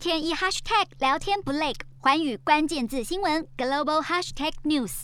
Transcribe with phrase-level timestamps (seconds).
[0.00, 5.02] 天一 hashtag 聊天不累，环宇关键字新闻 global hashtag news。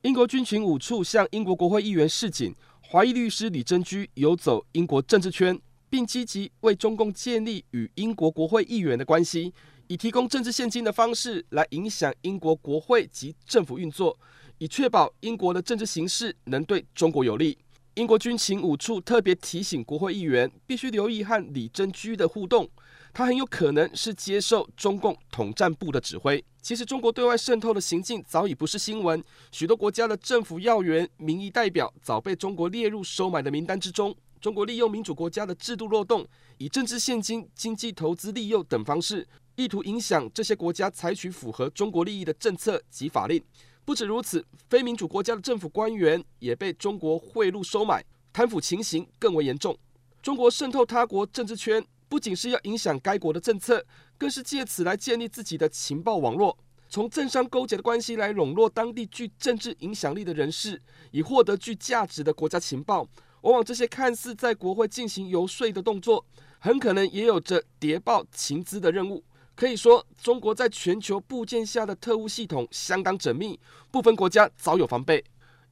[0.00, 9.52] 英国军情五处向英国国会议员示警，华裔律师李珍居游走英国政治圈，并积极为中共建立与英国国会议员的关系，
[9.88, 14.18] 以提供政治献金的方式来影响英国国会及政府运作，
[14.56, 17.58] 以确保英国的政治形势能对中国有利。
[17.94, 22.70] 英国军情五处特别提醒国会议员，必须留意和李珍居的互动。
[23.12, 26.42] 他很有可能是接受中共统战部的指挥。
[26.62, 29.22] 其实，中国对外渗透的行径早已不是新闻。
[29.50, 34.14] 许多国家的政府要员、民意代表早被中国列入收买的名单之中。
[34.40, 36.24] 中国利用民主国家的制度漏洞，
[36.58, 39.26] 以政治献金、经济投资利诱等方式，
[39.56, 43.42] 意图影响这些国家采取符合中国利益的政策及法令。
[43.90, 49.76] 不止如此，非民主国家的政府官员也被中国贿赂收买，贪腐情形更为严重。
[50.22, 51.84] 中国渗透他国政治圈。
[52.08, 53.84] 不仅是要影响该国的政策，
[54.16, 56.56] 更是借此来建立自己的情报网络，
[56.88, 63.04] 从政商勾结的关系来笼络当地具政治影响力的人士，以获得具价值的国家情报。
[63.40, 66.24] 往往这些看似在国会进行游说的动作，
[66.60, 69.24] 很可能也有着谍报情资的任务。
[69.60, 75.22] 可以说，中国在全球布建下的特务系统相当缜密，部分国家早有防备。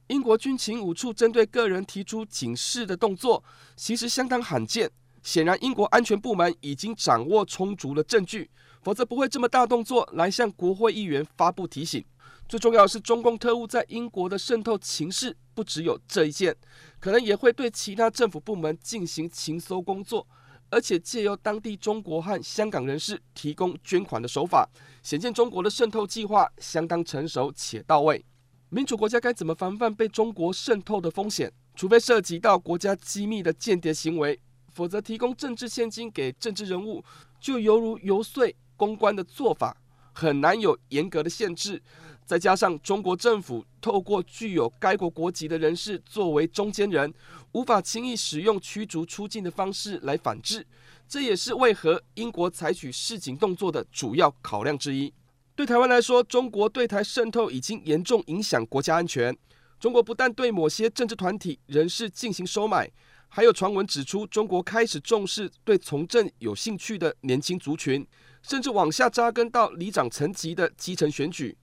[0.09, 3.43] 英国军情五处针对个人提出警示的动作，
[3.75, 4.91] 其实相当罕见。
[5.23, 8.51] 显然，英国安全部门已经掌握充足的证据，
[8.83, 12.05] 否则不会这么大动作来向国会议员发布提醒。
[12.47, 16.55] 最重要的是，中共特务在英国的渗透情势不只有这一件，
[16.99, 20.27] 可能也会对其他政府部门进行情搜工作，
[20.69, 24.69] 而且借由当地中国和香港人士提供捐款的手法，
[25.01, 28.23] 显见中国的渗透计划相当成熟且到位。
[28.69, 31.51] 民主国家该怎么防范被中国渗透的风险？
[31.75, 34.39] 除非涉及到国家机密的间谍行为。
[34.71, 37.03] 否则，提供政治献金给政治人物，
[37.39, 38.47] 就犹如游说
[38.77, 39.75] 公关的做法，
[40.13, 41.81] 很难有严格的限制。
[42.29, 47.11] 再加上中国政府透过具有该国国籍的人士作为中间人，
[47.53, 50.63] 无法轻易使用驱逐出境的方式来反制。
[51.07, 55.11] 这也是为何英国采取示警动作的主要考量之一。
[55.55, 59.35] 对台湾来说，中国对台渗透已经严重影响国家安全。
[59.79, 62.91] 中国不但对某些政治团体人士进行收买。
[63.27, 68.05] 还有传闻指出，中国开始重视对从政有兴趣的年轻族群，
[68.43, 71.57] 甚至往下扎根到里长层级的基层选举，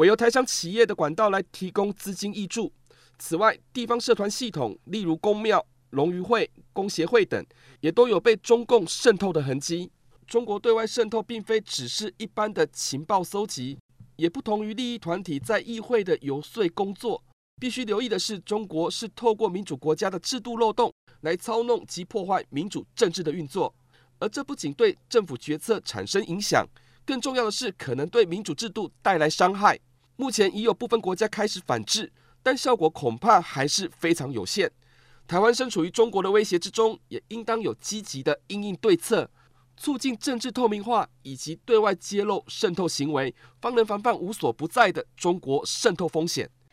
[0.00, 2.72] 委由台商企业的管道来提供资金挹注。
[3.18, 7.44] 此外，地方社团系统，例如公庙、龙鱼会、工协会等，
[7.80, 9.92] 也都有被中共渗透的痕迹。
[10.26, 13.78] 中国对外渗透并非只是一般的情报搜集，
[14.16, 17.22] 也不同于利益团体在议会的游说工作。
[17.60, 20.90] 必须留意的是，中国是透过民主国家的制度漏洞
[21.20, 23.74] 来操弄及破坏民主政治的运作，
[24.18, 26.66] 而这不仅对政府决策产生影响，
[27.04, 29.78] 更重要的是可能对民主制度带来伤害。
[30.20, 34.70] 目前已有部分国家开始反制，但效果恐怕还是非常有限。
[35.26, 39.30] 台湾身处于中国的威胁之中，也应当有积极的应应对策，
[39.78, 46.50] 促进政治透明化以及对外揭露渗透行为，方能防范无所不在的中国渗透风险。